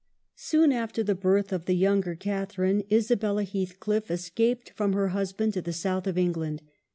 [0.35, 5.61] Soon after the birth of the younger Catharine, Isabella Heathcliff escaped from her husband to
[5.61, 6.63] the South of England.